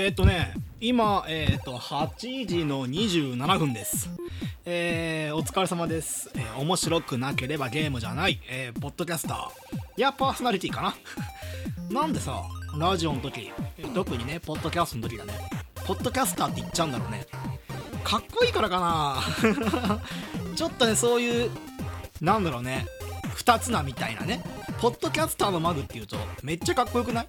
[0.00, 4.08] えー、っとね今えー、っと8時の27分です。
[4.64, 9.48] えー、お疲れ様です、えー面白くなければゲームじゃない、えーポッドキャスター。
[9.96, 10.94] いやパーソナリティかな。
[11.90, 12.44] なんでさ
[12.78, 15.32] ラジオの時え特にねポッドキャストの時だね。
[15.84, 17.26] ポッドキャスターって言っちゃうんだろうね。
[18.04, 19.20] かっこいいからかな。
[20.54, 21.50] ちょっとねそういう
[22.20, 22.86] なんだろうね
[23.34, 24.44] 二つなみたいなね。
[24.80, 27.28] ポッドキャスターのマグっていうとめっちゃかっこよくない？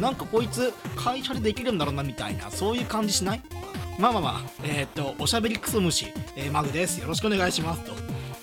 [0.00, 3.42] なんかこいつ会社でできるんだろうなみたいなそういう感じしない？
[3.98, 6.98] まあまあまあえーっとおしゃべりクソ虫、えーマグです。
[7.00, 7.84] よろしくお願いします。
[7.84, 7.92] と。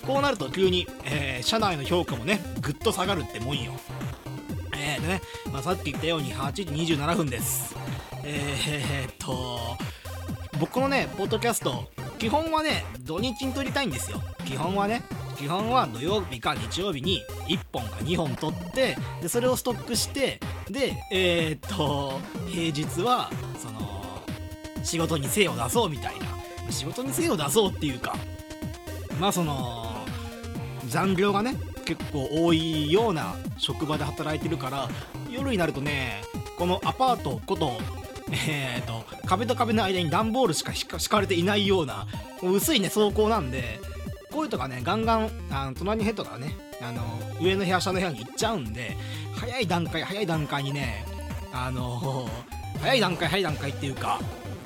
[0.06, 3.72] こうなると急に、えー社内の評価もねぐっと下がるってもんよ。
[4.76, 5.20] えーでね、
[5.52, 6.62] まあ、さっき言ったように8時
[6.94, 7.74] 27分です。
[8.24, 9.58] えーっと
[10.60, 14.20] 僕のねポッドキャスト基本はね土日に撮りたいんですよ。
[14.44, 15.02] 基本はね
[15.38, 23.78] 基本は土曜日か日曜日に1本か2本撮ってでそれをストックしてでえーっと平日はその
[24.82, 26.38] 仕事に精を出そうみたいな。
[26.70, 28.16] 仕事に精を出そうっていうか
[29.20, 29.96] まあその
[30.86, 34.88] 残業がね結構多いような職場で働いてるから
[35.30, 36.22] 夜になるとね
[36.58, 37.72] このアパートこと
[38.30, 42.06] えー、と壁と壁の間に段ボールしか敷かれていないような
[42.42, 43.80] 薄いね走行なんで
[44.30, 47.02] こういうとかねガンガンあの隣の部屋とかねあの
[47.40, 48.96] 上の部屋下の部屋に行っちゃうんで
[49.34, 51.04] 早い段階早い段階にね
[51.52, 52.28] あの
[52.80, 54.20] 早い段階早い段階っていうか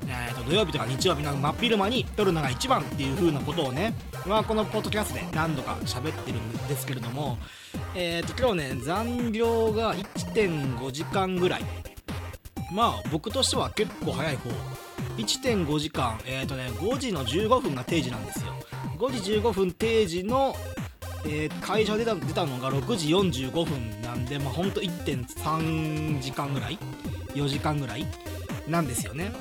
[0.07, 3.95] えー、と土曜日とか日曜日の真っ昼間に撮るのが一番っていう風なことをね、
[4.27, 7.39] まあ、このポッドキャストで何度か喋ってるんですけれども、
[7.95, 11.65] えー、と今日ね残業が1.5時間ぐらい。
[12.73, 14.51] まあ僕としては結構早い方。
[15.19, 18.53] 1.5時間えっ、とね5時の15分が定時なんですよ。
[19.03, 20.55] 5時15分定時の、
[21.27, 26.79] えー会社出た出たのが6時45分なんでまあほんと1.3時間ぐらい
[27.35, 28.07] ？4時間ぐらい？
[28.69, 29.33] なんですよね。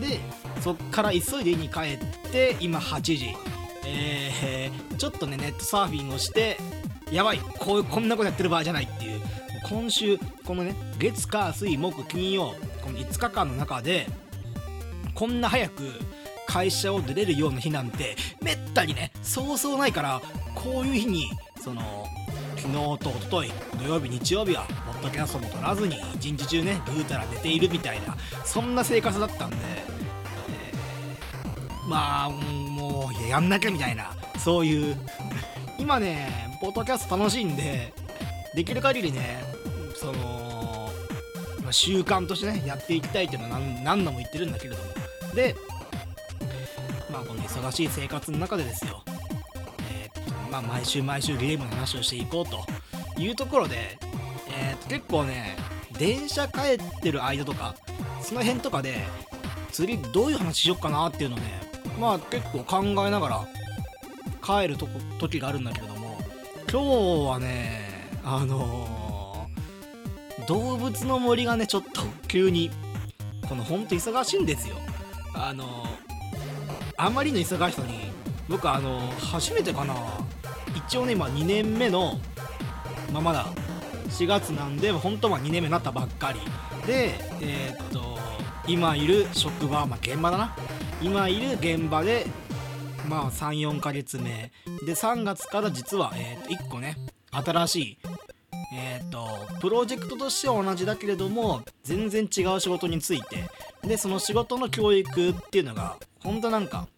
[0.00, 0.20] で
[0.60, 3.34] そっから急いで家に帰って今8時。
[3.86, 6.58] えー、ちょっとねネットサーフィンをして
[7.10, 9.20] やばいこうこんなことやってる場合じゃないっていう。
[9.66, 14.06] 今週このね月火水木金曜この5日間の中で
[15.14, 15.90] こんな早く
[16.46, 20.22] 会社を出れるような日なんてめったにねそうそうないから
[20.54, 21.30] こういう日に
[21.60, 22.06] その
[22.56, 30.06] 昨日と一昨日土曜日日曜日はポッドキャストも取らずに一日中ねぐうたら寝ているみたいなそんな生活だったんで、えー
[31.88, 34.96] まあもうややんなきゃみたいなそういう
[35.78, 37.92] 今ねポッドキャスト楽しいんで
[38.54, 39.44] できる限りね
[39.94, 40.90] その、
[41.70, 44.92] 習慣としてねやっていきたいっていうのは何度も言ってるんだけれども。
[45.34, 45.54] で
[47.10, 49.02] まあこの忙しい生活の中でですよ。
[49.90, 52.46] えーっとまあ毎週毎週ゲームの話をしていこう
[53.16, 53.98] というところで、
[54.48, 55.56] えーっと結構ね
[55.98, 57.74] 電車帰ってる間とか
[58.20, 59.04] その辺とかで
[59.72, 61.42] 次どういう話しよっかなっていうのね
[62.00, 63.48] まあ結構考えながら
[64.42, 66.18] 帰るとこ時があるんだけれども
[66.70, 66.80] 今
[67.24, 72.70] 日はねあのー動物の森がねちょっと急に
[73.48, 74.76] このほんと忙しいんですよ。
[75.34, 76.05] あのー
[76.96, 78.10] あまりの忙しさに
[78.48, 79.94] 僕あの初めてかな
[80.74, 82.18] 一応ね今2年目の
[83.12, 83.46] まあまだ
[84.08, 86.40] 4月なんで本当は2年目になったばっかり。
[86.86, 88.16] でえーっと
[88.68, 90.56] 今いる職場、まあ、現場だな。
[91.00, 92.26] 今いる現場で
[93.08, 94.50] まあ34ヶ月目。
[94.84, 96.96] で3月から実は、えー、と1個ね
[97.30, 97.98] 新しい、
[99.16, 103.48] とプロジェクトとしては同じだけれども全然違う仕事について。
[103.86, 106.88] でその仕事の教育っていうのが本当なんか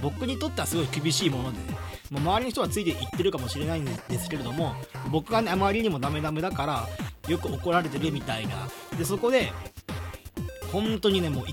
[0.00, 1.76] 僕にとってはすごい厳しいものでね
[2.10, 4.74] もう周りの人はついていってるかもしれないんですけれども
[5.10, 6.88] 僕がねあまりにもダメダメだから
[7.28, 8.68] よく怒られてるみたいな。
[8.96, 9.52] でそこで
[10.72, 11.44] 本当にねもう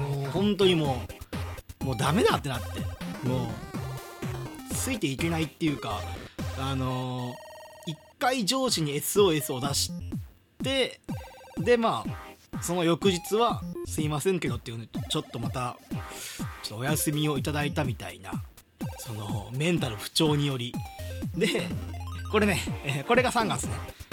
[0.00, 1.02] もう本当にも
[1.80, 2.80] うもうダメだってなって
[3.28, 3.48] も
[4.70, 6.00] うついていけないっていうか
[6.60, 7.47] あのー
[8.18, 9.92] 回上司に SOS を出し
[10.62, 11.00] て
[11.58, 15.76] でまあその翌日は「すいませんけど」っていうのちょっとまた
[16.62, 18.32] ちょっとお休みをいただいたみたいな
[18.98, 20.74] そのメンタル不調により。
[21.36, 21.68] で
[22.30, 23.72] これね、これが3月ね。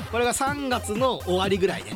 [0.10, 1.92] これが3月の終わりぐらいね。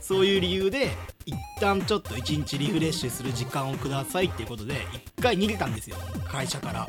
[0.00, 0.90] そういう理由で
[1.24, 5.96] 一旦ちょっと一日リフレッシュする時間をくださいっていうことで一回逃げたんですよ。
[6.26, 6.88] 会社から。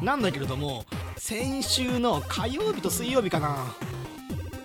[0.00, 0.86] なんだけれども
[1.20, 3.76] 先週の火曜日と水曜日かな。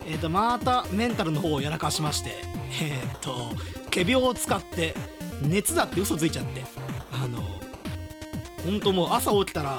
[0.07, 2.31] えっ、とまたメンタルの方をやらかしまして。
[2.81, 3.51] えっ、と
[3.93, 4.95] 仮病を使って
[5.41, 6.63] 熱だって嘘ついちゃって。
[7.11, 7.43] あの
[8.63, 9.77] 本当もう朝起きたら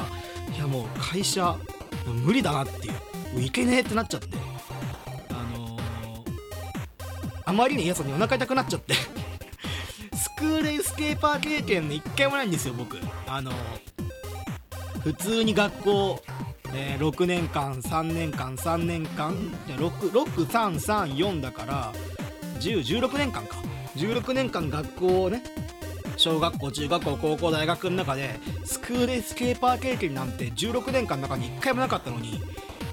[0.55, 1.57] いやもう会社
[2.05, 2.93] 無理だなっていう。
[2.93, 2.99] も
[3.39, 4.37] ういけねえってなっちゃって。
[5.31, 5.79] あの
[7.47, 8.93] あまりに嫌さにお腹痛くなっちゃって。
[10.15, 12.99] スクールエスケーパー経験の一回もないんですよ僕。
[13.27, 13.51] あの
[15.03, 16.23] 普通に学校、
[16.75, 19.35] え、6年間3年間3年間。
[19.69, 21.93] 6334だから
[22.61, 23.57] 1016年間か。
[23.97, 25.43] 16年間学校をね
[26.17, 32.41] 小学校中学校高校大学の中で school escaper 経験なんて16年間の中に1回もなかったのに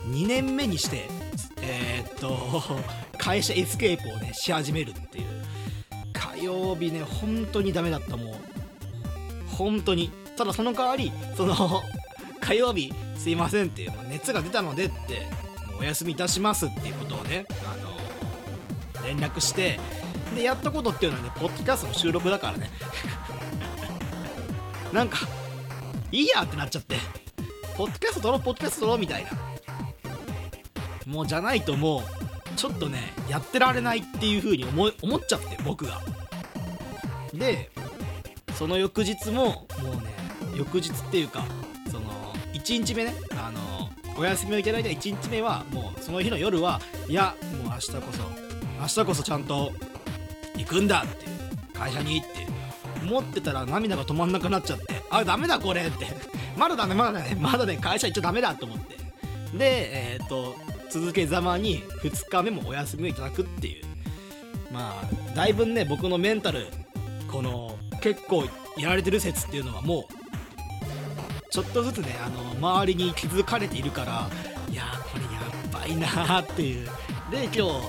[0.08, 1.10] 2年目にして
[1.62, 2.62] えー、っと
[3.18, 5.25] 会社エスケープをねし始めるっていう。
[6.14, 8.36] 火曜日ね本当にダメだったもう。
[9.48, 10.12] 本当に。
[10.36, 11.54] ただその代わりその
[12.44, 15.28] 火曜日すいませんっていう熱が出たのでって
[15.72, 17.94] もうお休みいたしますっていうことをねあの
[19.06, 19.80] 連絡して
[20.36, 22.69] でやったことっていうのはねポッドキャストの収録だからね。
[24.92, 25.19] なんか
[26.12, 26.98] いいやってなっちゃって
[27.75, 29.31] ポッドキャスト撮ろうポッドキャスト撮ろうみたいな。
[31.06, 32.04] もうじゃないともう
[32.56, 36.01] ちょっとねやってられないっていう風に思思っちゃって僕が。
[37.34, 37.72] で
[38.56, 40.13] その翌日ももうね
[40.56, 41.46] 翌日っていうか
[42.63, 46.80] 1日目ねあのお休みをいただいた1日目はもうその日の夜は
[47.10, 48.44] いやもう明日こそ
[48.80, 49.71] 明日こそちゃんと
[50.56, 51.25] 行くんだって
[51.74, 52.48] 会社に行って
[53.04, 56.07] 思ってたら涙が止まんなくなっちゃってあダメだこれって
[56.57, 58.95] まだダメまだねまだね会社行っちゃダメだと思って
[59.57, 60.56] でえっ、と
[60.89, 63.86] 続けざまに2日目もお休みをいただくっていう
[64.71, 66.68] まあだいぶね僕のメンタル
[67.30, 68.45] この結構
[68.77, 70.23] やられてる説っていうのはもう
[71.54, 74.28] ちょっとずつねあの周りに気づかれているから
[74.72, 75.30] いやこれや
[75.72, 76.90] ばいなーっていう。
[77.30, 77.80] で今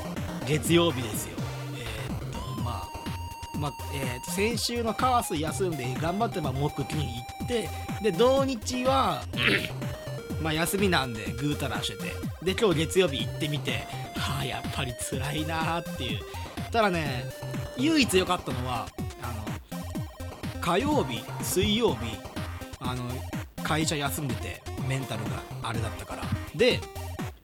[0.44, 1.37] 日月曜日ですよ。
[1.75, 7.06] えー、っとまあまあえー、先週のカワス休んで頑張ってま木金行
[7.44, 7.70] って
[8.02, 9.22] で土日は
[10.43, 12.12] まあ休みなんでぐうたらしてて。
[12.44, 16.20] で今日月曜日行ってみてはあやっぱり辛いなーっていう。
[16.70, 17.25] ただね
[17.78, 18.87] 唯一良かったのは
[19.22, 19.32] あ
[19.72, 22.19] の火曜日水曜日
[22.78, 23.08] あの
[23.64, 26.22] 会社休んでてメンタルがあれだったから。
[26.55, 26.81] で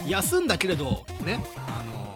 [0.06, 2.14] 休んだけれどねあの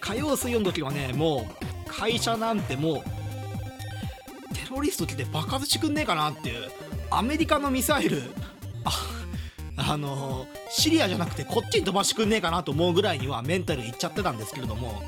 [0.00, 1.46] 火曜水曜の時はねも
[1.86, 6.70] う会社なんてもうテロリスト来て爆発してくんねえかなっていう
[7.10, 8.22] アメリカのミサイル
[9.76, 15.02] あのシリアじゃなくてこっちに飛ばしてくんねえかなと思うぐらいにはメンタルいっちゃってたんですけれども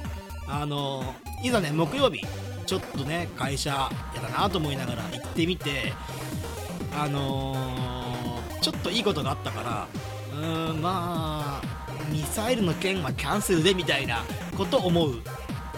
[0.48, 2.24] あのいざね木曜日
[2.66, 3.70] ちょっとね会社
[4.14, 5.92] やだなと思いながら行ってみて
[6.98, 7.95] あのー、
[8.66, 9.88] ちょっといいことがあったから
[10.36, 11.62] うーんまあ
[12.10, 14.24] ミサイルの件はキャンセルでみたいな
[14.56, 15.22] こと思う。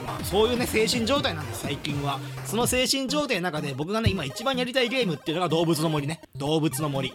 [0.06, 2.18] まあ、そういうね精神状態なんです最近は。
[2.46, 6.22] その精神状態の中で僕がね今一番やりたいゲームっていうのが動物の森ね。
[6.34, 7.12] 動物の森。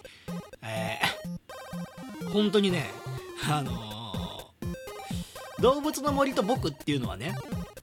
[0.61, 2.85] えー本当にね
[3.51, 7.35] あのー、動物の森と僕っていうのはね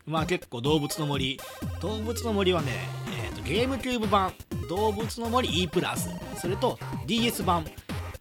[0.07, 1.41] まあ結構動物の森。
[1.81, 2.69] 動物の森はね、
[3.25, 4.33] えーと、ゲームキューブ版。
[4.71, 6.09] 動物の森 E プラス。
[6.41, 7.65] それと DS 版。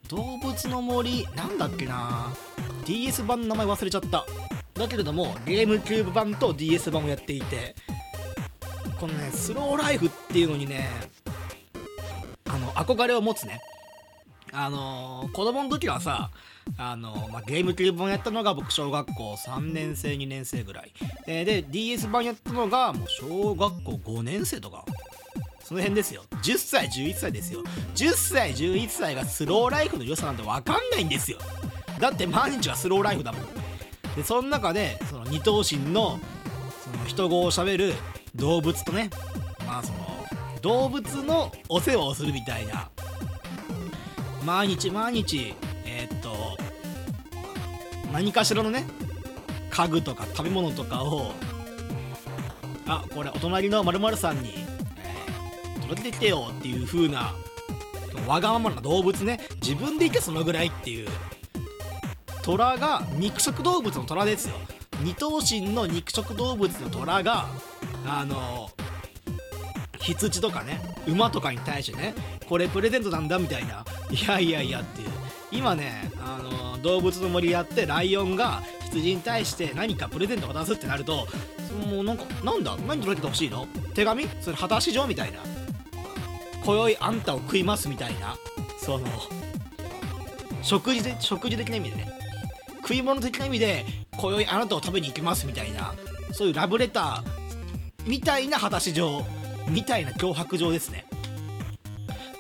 [0.08, 2.34] 動物の森なんだっけな。
[2.86, 4.26] DS 版の名前忘れちゃった。
[4.74, 7.76] だけれどもゲームキューブ版と DS 版をやっていて。
[9.00, 10.90] このねスローライフっていうのにね
[12.50, 13.62] あの憧れを持つね。
[14.52, 16.32] あのー、子供の時はさ
[16.80, 20.92] あのー、まあ、ゲームキューブ版やったのが僕小学校3年生2年生ぐらい、
[21.28, 24.84] えー、で DS 版やったのがもう小学校5年生とか。
[25.70, 26.24] その辺ですよ。
[26.42, 27.62] 10歳11歳ですよ。
[27.94, 31.38] 10歳11歳がスローライフの良さなんて分かんないんですよ。
[32.00, 33.42] だって毎日はスローライフだもん。
[34.16, 36.20] でその中でその二頭身の
[36.84, 37.94] その人語をしゃべる
[38.34, 39.12] 動物とね
[39.68, 40.00] まあその
[40.64, 42.90] 動物のお世話をするみたいな。
[44.44, 45.54] 毎日毎日
[45.86, 46.58] えー、っと
[48.12, 48.86] 何かしらのね
[49.70, 51.32] 家具とか食べ物とかを
[52.88, 54.59] あこれお隣の〇〇さんに、
[55.90, 57.34] えー、届けてよっていう風な
[58.28, 59.40] わがままな動物ね。
[59.62, 61.08] 自分で言ってそのぐらいっていう。
[62.44, 64.56] 虎が肉食動物の虎ですよ。
[65.02, 67.48] 二頭身の肉食動物の虎が
[68.06, 68.70] あの
[70.00, 72.14] 羊とかね馬とかに対してね
[72.48, 73.86] これプレゼントなんだみたいな。
[74.10, 75.10] いやいやいやっていう。
[75.52, 81.28] 今ねあの動物の森やってライオンが羊に対して何かプレゼントを渡すってなると
[81.90, 82.76] もうなんかなんだ？
[82.88, 83.68] 何届けてほしいの？
[83.94, 84.28] 手紙？
[84.42, 85.08] それ果たし状？
[85.08, 85.40] みたいな。
[86.66, 88.36] 今宵あんたを食いますみたいな
[88.78, 89.08] その
[90.62, 92.10] 食事で食事的な意味でね。
[92.82, 93.86] 食い物的な意味で
[94.18, 95.94] 今宵あなたを食べに行きますみたいな
[96.32, 97.24] そういうラブレター
[98.08, 99.24] みたいな果たし状
[99.68, 101.06] みたいな脅迫状ですね。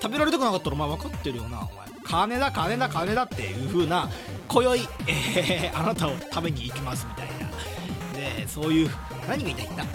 [0.02, 1.70] 食べられたくなかったらお前分かってるよなお前。
[2.04, 4.10] 金だ金だ金だっていう風な
[4.48, 7.50] 今宵、えー、あなたを食べに行きますみたいな。
[8.42, 8.90] でそういう
[9.28, 9.86] 何が言いたいんだ？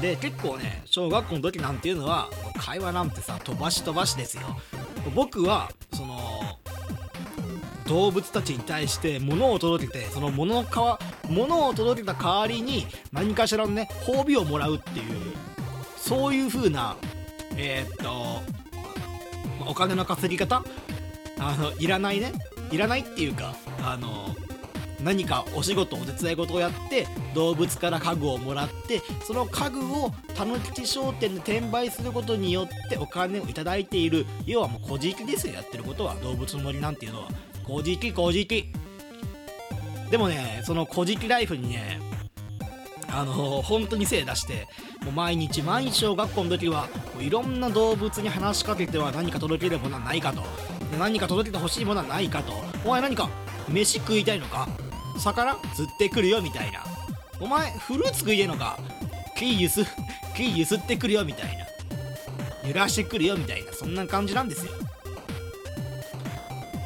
[0.00, 4.42] で結構ね小学校の時なんていうのは会話なんてさ飛ばし飛ばしですよ。
[5.14, 6.18] 僕はその
[7.86, 10.98] 動物たちに対して物を届けてその物のか
[11.28, 15.04] 物を届けた代わりに何かしらのね褒美をもらうっていう
[15.96, 16.96] そういう風な
[17.56, 18.42] えー、っと
[19.70, 20.64] お金の稼ぎ方？
[21.38, 22.32] あのいらないね？
[22.72, 24.34] いらないっていうかあの
[25.02, 34.26] 何かお仕事お手伝い事をやって動物から家具をもらってその家具をたぬき商店で転売することによってお金をいいている。
[34.46, 36.14] 要はもう小じきですよやってることは。
[36.16, 37.28] 動物の森なんていうのは。
[37.64, 38.72] 小じき小じき。
[40.10, 42.00] でもねその小じきライフにね
[43.08, 44.66] あの本当に精出して
[45.04, 50.42] もう毎日毎日小学校の時はもういろんな動物に話しかけては何か届けるものはないかと。
[50.98, 52.52] 何か届けてほしいものはないかと。
[52.84, 53.28] お前何か
[53.68, 54.68] 飯食いたいのか？
[55.18, 56.84] 魚釣ってくるよみたいな。
[57.40, 58.78] お前フルーツ食いえのか？
[59.36, 59.84] 木ゆす
[60.34, 61.66] 木ゆすってくるよみたいな。
[62.68, 63.72] 揺らしてくるよみたいな。
[63.72, 64.72] そんな感じなんですよ。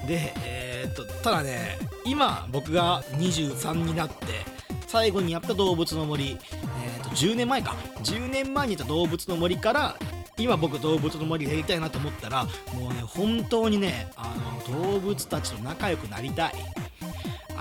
[0.06, 4.44] でえー、っとただね今僕が23になって
[4.88, 7.76] 最後にやった動物の森、えー、と10年前か。
[8.02, 9.96] 10年前にいた動物の森から
[10.36, 12.44] 今僕動物の森でやりたいなと思ったら
[12.74, 14.34] もうね本当にねあ
[14.68, 16.54] の動物たちと仲良くなりたい。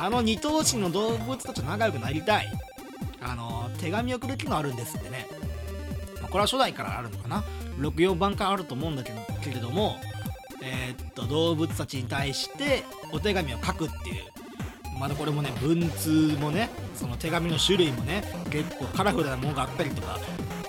[0.01, 2.48] あの二頭身の動物たちと仲良くなりたい。
[3.22, 5.27] あの手紙を送る機能あるんですってね。
[6.22, 7.44] まこれは初代からあるのかな。
[7.79, 9.98] 64番からあると思うんだけどけれども
[10.62, 14.24] えー、っと動物たちに対してお手紙を書くっていう。
[15.00, 20.18] まだこれもね文通もねその手紙の種類もね結構カラフルなものがあったりとか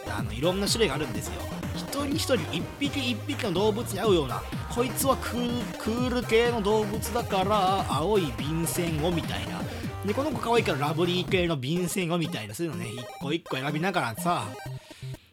[0.09, 1.60] あのいろんな種類があるんですよ。
[1.77, 4.43] 一人一人一匹一匹の動物に合うような
[4.75, 9.61] こいつはクール系の動物だから青い便箋をみたいな。
[10.05, 12.55] でこの子可愛いからラブリー系の便箋をみたいな。
[12.55, 14.45] そういうのね一個一個選びながらさ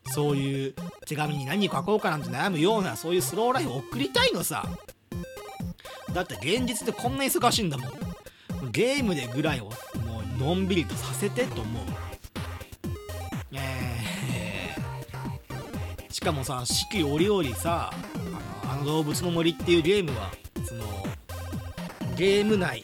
[0.06, 0.74] そういう
[1.06, 4.65] 手紙に何書こうかなんて悩むようなそういうスローライフを送りたいのさ。
[6.13, 7.91] だって現実でこんな忙しいんだもん。
[8.72, 12.07] ゲームでぐらいをもうのんびりとさせてと思う。
[16.27, 17.89] かもさ四季折々さ
[18.69, 20.29] あの動物の森っていうゲームは
[20.65, 20.84] その
[22.17, 22.84] ゲーム内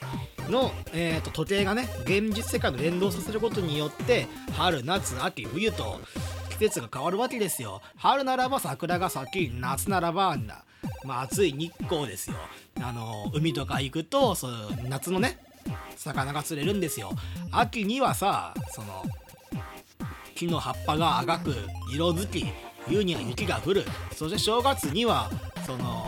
[0.50, 6.00] の、えーと、時計がね現実世界と連動させることによって春夏秋冬と
[6.52, 7.82] 季節が変わるわけですよ。
[7.98, 10.64] 春ならば桜が咲き夏ならばあんな、
[11.04, 12.38] まあ、暑い日光ですよ。
[12.82, 14.54] あの海とか行くとそう
[14.88, 15.38] 夏のね
[15.98, 17.12] 魚が釣れるんですよ。
[17.52, 19.04] 秋にはさその
[20.34, 21.56] 木の葉っぱが赤く
[21.94, 22.46] 色づき
[22.88, 23.86] 冬には雪が降る。
[24.16, 25.30] そして正月には
[25.66, 26.06] その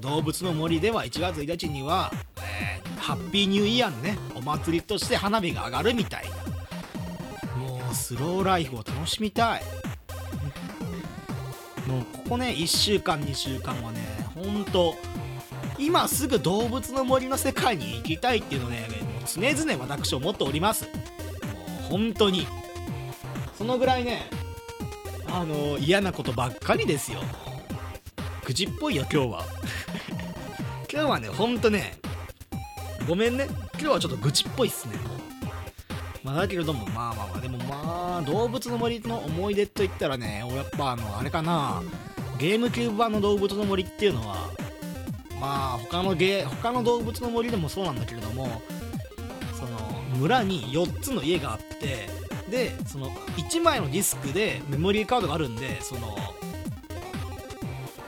[0.00, 6.24] 動物の森では1月1日には、えー、ハッピーニューイヤーのねお祭りとして花火が上がるみたい。
[6.28, 6.36] な
[7.56, 9.62] もうスローライフを楽しみたい。
[11.86, 14.00] もうここね1週間2週間はね
[14.34, 14.96] ほんと
[15.78, 18.88] 今すぐ動物の森の世界に行きたいっていうのね
[19.26, 20.84] 常々私思っております。
[20.84, 22.46] もう本当に。
[23.56, 24.28] そのぐらいね
[25.36, 27.20] あの嫌なことばっかりですよ。
[28.46, 29.44] 愚痴っぽいよ今日は。
[30.90, 31.98] 今日はねほんとね
[33.06, 33.46] ごめんね。
[33.74, 34.94] 今日はちょっと愚痴っぽいっすね。
[36.24, 41.82] まあだけれどもまあまあまあでもまあ動物の森の思い出といったらね俺やっぱあのあれかな。
[42.38, 44.50] ゲームキューブ版の動物の森っていうのは
[45.38, 48.62] まあ他のゲ他の動物の森でもそうなんだけれども
[49.54, 49.78] その
[50.16, 56.16] 村に4つの家があってでその1枚のディスクでメモリーカードがあるんでその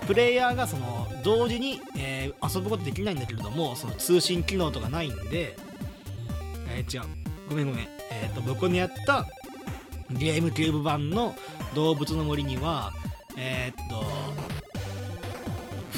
[0.06, 5.54] プレイヤーがその同時に、えー、遊ぶことできないんだけれどもその通信機能とかないんで、
[6.70, 7.08] えー、違う。
[7.50, 7.88] ごめんごめん。
[8.10, 9.26] え、ー、と僕のやった
[10.10, 11.34] ゲームキューブ版の
[11.74, 12.92] 動物の森には
[13.36, 14.04] えっと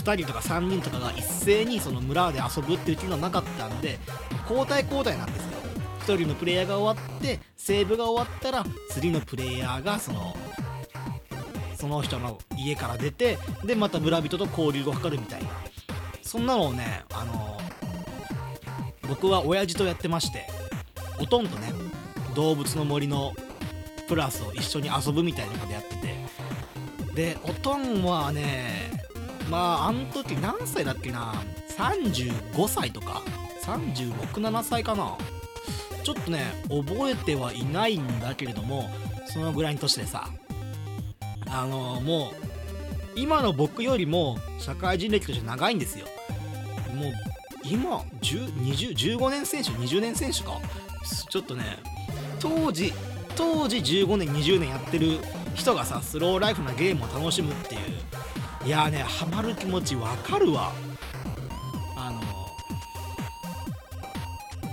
[0.00, 3.98] 2人とか3人とかが一斉にその村で遊ぶっていう機能なかったんで
[4.48, 5.59] 交代交代なんですよ。
[6.00, 10.36] 1人のプレイヤーが終わってセーブが終わったら次のプレイヤーがその
[11.76, 15.48] その人の家から出てでまた村人と交流を図るみたいな。
[16.22, 17.58] そんなのをねあの
[19.08, 20.46] 僕は親父とやってまして
[21.18, 21.72] おとんとね
[22.36, 23.32] 動物の森の
[24.06, 26.20] プラスを一緒に遊ぶみたいなことやってて。
[27.14, 28.92] でおとんはね
[29.50, 31.34] まああの時何歳だっけな
[31.76, 33.22] ？35歳とか
[33.64, 35.18] ？367歳かな？
[36.14, 38.90] ちょっとね覚えてはいないんだけれども
[39.26, 40.28] そのぐらいの年でさ
[41.48, 42.32] あのも
[43.16, 46.06] う今の僕よりも社会人歴として長いんですよ。
[46.96, 47.12] もう
[47.64, 50.60] 今15年選手20年選手か。
[51.28, 51.78] ちょっとね
[52.40, 52.92] 当時
[53.36, 55.18] 当時15年20年やってる
[55.54, 57.80] 人がさスローライフなゲームを楽しむっていう。
[58.66, 60.72] いやーねハマる気持ちわかるわ。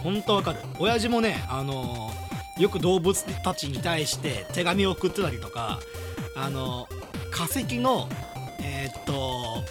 [0.08, 0.60] ほんとわかる。
[0.80, 2.10] 親父もねあの
[2.58, 5.80] よく動物たちに対して手紙を送ってたりとか
[6.34, 6.88] あの
[7.30, 8.08] 化石の
[8.62, 9.66] えーっと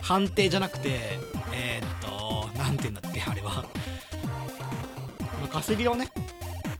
[0.00, 1.18] 判定じゃなくて
[1.52, 3.66] えーっと何て言うんだっけあれは。
[5.52, 6.08] 化石をね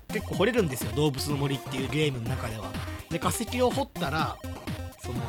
[0.08, 2.70] 結構掘れるんですよ動物の森っていうゲームの中では。
[3.10, 4.38] で化石を掘ったら
[5.02, 5.20] その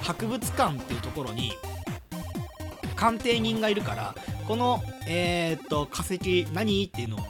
[0.00, 1.54] 博物館っていうところに
[2.94, 4.14] 鑑定人がいるから
[4.46, 6.84] このえーっと化石何？
[6.86, 7.20] っていうのを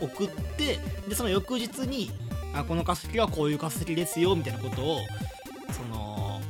[0.00, 2.10] 送ってでその翌日に
[2.54, 4.98] あこの化石はこういう化石ですよみたいなことを
[5.72, 6.40] その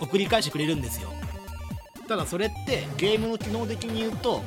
[0.00, 1.10] 送り返してくれるんですよ。
[2.08, 4.42] ただそれってゲームの機能的に言うと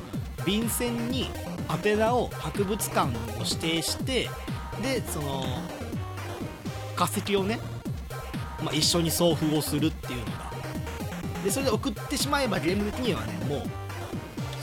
[0.45, 1.29] 便箋に
[1.83, 4.29] 宛名を博物館を指定して
[4.81, 5.43] でその
[6.95, 7.59] 化石をね、
[8.63, 10.47] まあ、一緒に送付をするっていうのが。
[11.43, 13.63] でそれで送ってしまえばゲーム的にはねもう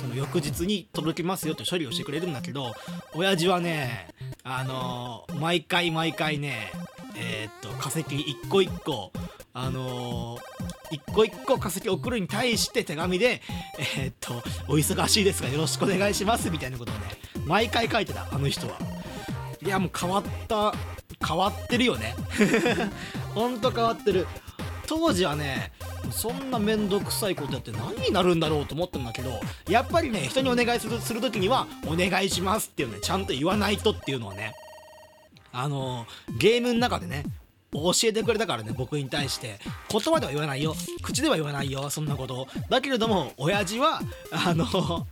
[0.05, 2.75] その翌日に届きますよと処理をしてくれるんだけど
[3.15, 4.09] 親父はね
[4.43, 6.73] あのー毎回毎回ね
[7.17, 9.13] えーっと化石一個一個
[9.55, 10.41] あのー
[10.91, 13.41] 一個一個化石送るに対して手紙で
[13.97, 14.35] えーっと
[14.69, 17.01] お忙しいですがよろしくお願いしますみたいなことをね
[17.47, 18.77] 毎回書いてたあの人は。
[19.65, 20.75] いやもう変わった
[21.27, 22.15] 変わってるよね。
[23.35, 24.27] ほんと変わってる。
[24.87, 25.73] 当時はね
[26.11, 34.55] そんな面倒くさいことやって何になるんだろうと思ったんだけどやっぱりね人にお願いするする時には「お願いします」っていうねちゃんと言わないとっていうのはね
[35.53, 36.07] あの
[36.39, 37.25] ゲームの中でね
[37.73, 39.59] 教えてくれたからね僕に対して。
[39.91, 40.75] 言葉では言わないよ。
[41.03, 42.47] 口では言わないよそんなこと。
[42.69, 44.65] だけれども親父はあの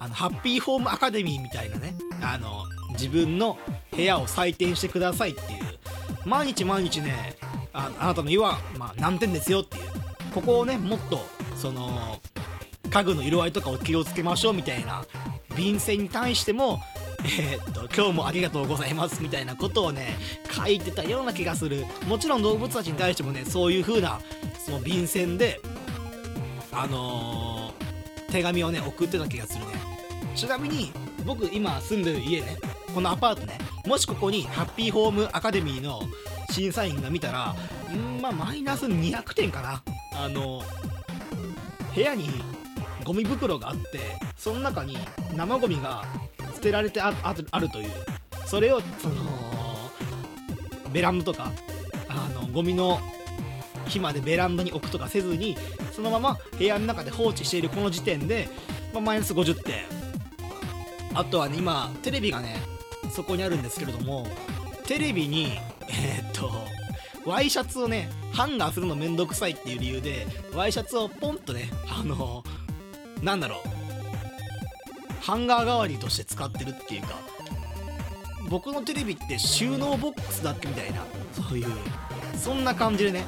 [0.00, 3.58] あのハッピーホームアカデミーみたいなねあの自分の
[3.92, 5.64] 部屋を採点してくださいっていう。
[6.24, 7.36] 毎日毎日ね
[7.74, 9.84] ああなたの家は、まあ、何点ですよっていう。
[10.32, 11.20] ここをねもっと
[11.56, 12.18] その
[12.90, 15.04] 家具の色合いとかを気をつけましょうみたいな。
[15.56, 16.80] 便箋に対しても
[17.20, 20.16] えーっと今日もありがとうございますみたいなことをね
[20.50, 21.84] 書いてたような気がする。
[22.08, 24.20] もちろん動物たちに対してもねそういう風な
[24.64, 25.60] その便箋で
[26.72, 29.72] あのー手紙をね送ってた気がするね。
[30.34, 30.90] ちなみに
[31.24, 32.56] 僕今住んでる家ね
[32.92, 36.00] このアパートねもしここにハッピーホームアカデミーの
[36.54, 37.52] 審査員が見たら
[37.92, 39.82] んまあマイナス200点かな。
[40.16, 40.62] あの
[41.92, 42.28] 部屋に
[43.02, 43.98] ゴミ袋があって
[44.36, 44.96] その中に
[45.36, 46.04] 生ゴミが
[46.54, 47.90] 捨てられてあああるという。
[48.46, 49.14] それをその
[50.92, 51.50] ベランダとか
[52.08, 53.00] あのゴミの
[53.88, 55.56] 日までベランダに置くとかせずに
[55.90, 58.48] そのまま部屋の中で放置しているこの時点で、
[58.92, 59.86] まあ、マイナス50点。
[61.14, 62.62] あとはね今テレビがね
[63.10, 64.24] そこにあるんですけれども
[64.86, 65.58] テレビに
[65.96, 66.50] えーっと
[67.28, 72.44] ワイシャツをねハンガーするのめんどくさいっていう理由でワイシャツをポンとねあの
[73.22, 77.08] なんだろうハンガー代わりとして使ってるっていうか
[78.50, 81.02] 僕のテレビって収納ボックスだっけみたいな
[81.32, 81.66] そういう
[82.36, 83.24] そんな感じでね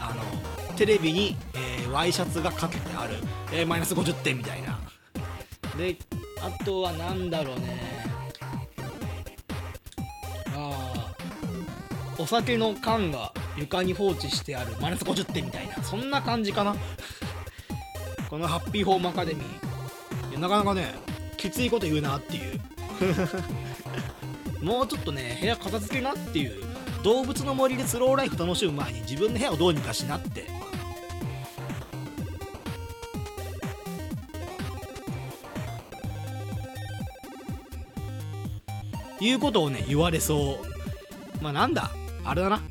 [0.00, 3.14] あのテレビに、えーワイシャツがかけてある、
[3.52, 4.78] えーマイナス50点みたいな。
[5.76, 5.96] で
[6.40, 7.99] あとは何だろうね。
[12.20, 16.76] お酒の缶が床に放置してあるマイナス50点みたいなそんな感じかな。
[18.28, 20.38] このハッピーホームアカデミー。
[20.38, 20.94] なかなかね
[21.38, 22.60] きついこと言うなっていう。
[24.62, 26.62] もうちょっとね部屋片付けなっていう。
[27.02, 30.46] 動物の森でスローライフ楽しむ前に自分の部屋をどうにかしなって。
[39.22, 40.58] いうことをね言われそ
[41.40, 41.42] う。
[41.42, 41.90] まあなんだ？
[42.30, 42.62] あれだな。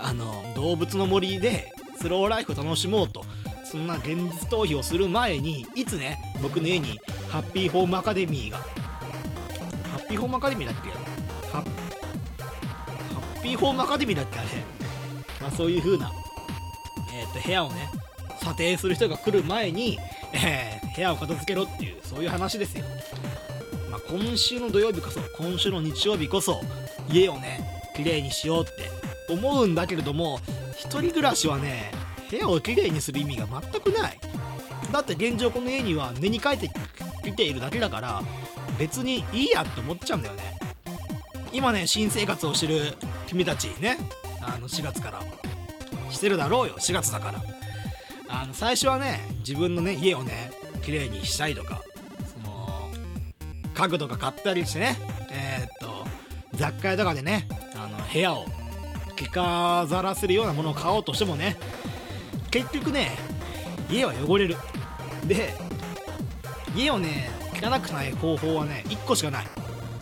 [0.00, 3.24] あの動物の森でスローライフを楽しもうと
[3.64, 8.64] そんな現実逃避をする前にいつね僕の家にハッピーホームアカデミーがハ
[9.98, 10.90] ッピーホームアカデミーだっけ？
[11.48, 14.48] ハッピーホームアカデミーだっけあれ、
[15.40, 16.12] まあ、そういう風な、
[17.12, 17.90] えー、と部屋をね
[18.40, 19.98] 査定する人が来る前に、
[20.32, 22.84] えー部屋を片付けろっていうそういう話ですよ、
[23.90, 26.60] まあ、今週の土曜日こそ今週の日曜日こそ
[27.12, 27.60] 家をね
[27.94, 28.70] 綺麗にしようって
[29.32, 30.40] 思うんだけれども
[30.76, 31.90] 一人暮らしはね
[32.30, 34.18] 部屋を綺麗にする意味が全くない。
[34.92, 36.68] だって現状この家には根に書いて
[37.24, 38.22] きているだけだから
[38.78, 40.58] 別にいいやって思っちゃうんだよね。
[41.52, 42.94] 今ね新生活をしてる
[43.26, 43.98] 君たちね
[44.40, 45.22] あの4月から
[46.10, 47.42] してるだろうよ4月だから。
[48.32, 51.82] あの最初はね自分のね家をね綺麗にしたいとか
[52.32, 52.88] その
[53.74, 54.96] 家具とか買ったりしてね
[55.32, 56.06] えーっと
[56.54, 58.46] 雑貨屋とかでねあの部屋を
[59.20, 61.56] 着飾らせるようなものを買おうとしてもね
[62.50, 63.10] 結局ね
[63.90, 64.56] 家は汚れる。
[65.26, 65.52] で
[66.74, 69.46] 家をね汚くない方法はね1個しかない。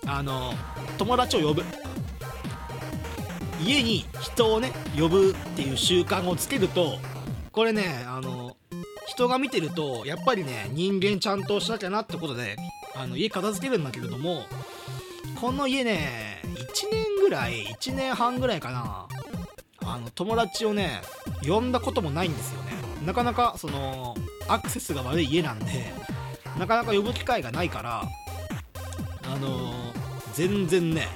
[0.06, 0.52] あの
[0.96, 1.62] 友達を呼ぶ。
[3.60, 6.98] 家に人をね呼ぶっていう習慣をつけると
[7.50, 8.56] これねあの
[9.08, 12.56] 人が見てるとやっぱりね人間ちゃんとしなきゃなってことで
[12.94, 14.44] あの家片付けるんだけれども
[15.40, 19.06] この家ね1年ぐらい1年半ぐらいかな。
[19.84, 21.02] あの友達をね
[21.46, 22.72] 呼んだこともないんですよね。
[23.04, 24.16] なかなかその
[24.48, 25.92] アクセスが悪い家なんで
[26.58, 28.02] なかなか呼ぶ機会がないから
[29.24, 29.74] あのー、
[30.32, 31.06] 全然ね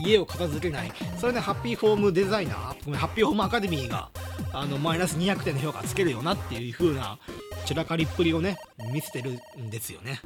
[0.00, 0.92] 家を片付けない。
[1.18, 4.08] それでハッピーホームデザイナーごめんハッピーホームアカデミーが
[4.54, 7.18] あのマイナス200点の評価つけるよなっていう風な
[7.66, 8.58] 散らかりっぷりをね
[8.92, 10.20] 見せてるんですよね。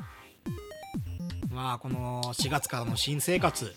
[1.51, 3.75] まあこの4月からの新生活。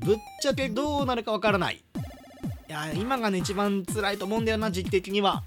[0.00, 1.76] ぶっちゃけどうなるかわからない。
[2.68, 5.42] いや今がね一番辛いと思うんだよな時期的には。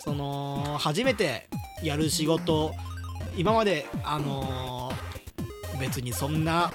[0.00, 1.48] その初めて
[1.82, 2.72] やる仕事。
[3.36, 6.72] 今まであのー、別にそんな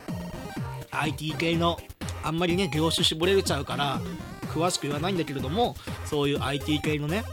[0.92, 1.78] IT 系の
[2.24, 4.00] あんまりね業種絞れちゃうから
[4.48, 7.24] 詳しく言わないんだけれどもそういう IT 系のね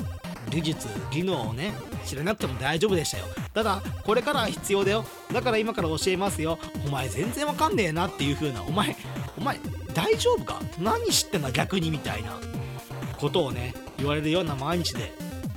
[0.48, 1.72] 技術技能をね
[2.04, 3.26] 知らなくても大丈夫でしたよ。
[3.52, 5.04] ただこれから必要だよ。
[5.32, 6.58] だから今から教えますよ。
[6.86, 8.96] お前全然わかんねえなっていう風なお前
[9.40, 9.58] お前
[9.94, 10.60] 大丈夫か？
[10.78, 12.38] 何知ってんだ逆にみたいな。
[13.18, 15.12] ことをね言われるような毎日で。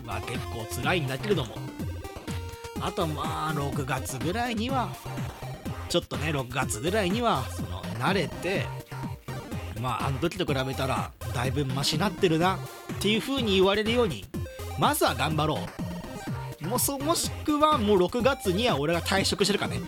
[0.05, 1.55] まあ結構辛いんだけれども。
[2.81, 4.89] あとまあ6月ぐらいには
[5.87, 8.65] ちょっとね6月ぐらいにはその慣れて
[9.79, 12.59] まああの時と比べたらだいぶマシになってるなっ
[12.99, 14.25] ていう風に言われるように
[14.77, 15.59] まずは頑張ろ
[16.61, 16.67] う。
[16.67, 19.79] もそもしくはもう6月には俺が退職してるかね。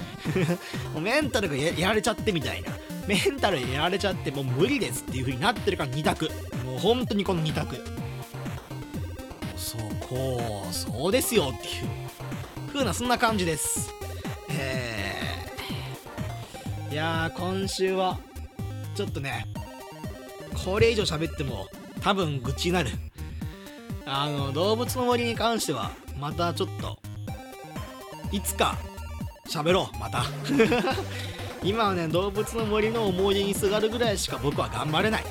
[0.93, 2.71] もうメンタルがやられちゃってみたいな。
[3.07, 6.29] メンタルやられちゃってもう無理ですっていう風になってるから2択。
[6.65, 7.75] もう本当にこの2択。
[9.55, 11.87] そうこうそうですよっていう
[12.71, 13.91] 風なそんな感じです。
[14.49, 15.15] え、
[16.91, 18.17] いやー今週は
[18.95, 19.47] ちょっとね
[20.63, 21.67] これ以上喋っても
[22.01, 22.89] 多分愚痴になる。
[24.05, 26.99] あの動物の森に関してはまたちょっと
[28.31, 28.77] いつか
[29.49, 30.23] 喋ろうまた。
[31.65, 35.23] 今はね動物の森の思い出にすがるぐらいしか僕は頑張れない、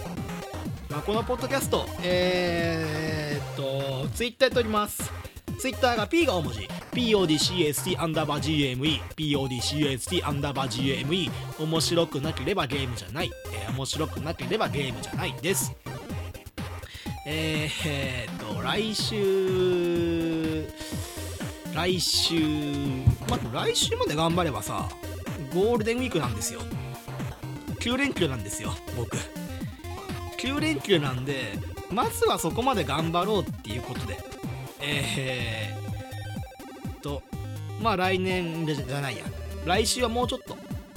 [0.90, 5.12] まあ、このポッドキャストえー、っとツイッターやっております。
[5.58, 6.68] ツイッターが P が大文字。
[6.92, 11.30] PODCST アンダーバー GME PODCST アンダーバー GME
[11.62, 15.74] 面白くなければゲームじゃない、えー、面白くなければゲームじゃないです。
[17.26, 20.68] えー、えー、っと来週
[21.74, 22.34] 来週
[23.28, 24.88] まあ来週まで頑張ればさ
[25.54, 26.60] ゴールデンウィークなんですよ。
[27.80, 29.16] 9連休なんですよ僕。
[30.38, 31.52] 9連休なんで
[31.90, 34.18] まずはそこまで頑張ろうっていうことで。
[34.80, 37.22] えー、と
[37.80, 39.24] まあ来年じゃないや。
[39.64, 40.56] 来週はもうちょっと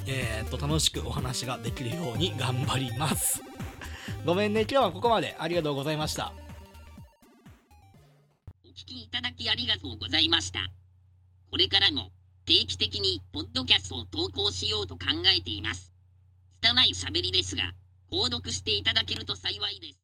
[0.09, 3.41] えー、と楽しくお話ができるように頑張ります。
[4.25, 5.35] ごめんね今日はここまで。
[5.37, 6.33] ありがとうございました。
[8.65, 10.59] お聞きいただきありがとうございました。
[11.51, 12.11] これからも
[12.47, 15.07] 定期的にポッドキャストを投稿しようと考
[15.37, 15.91] えています。
[16.61, 17.73] 拙い喋りですが
[18.09, 19.99] 購読していただけると幸いです。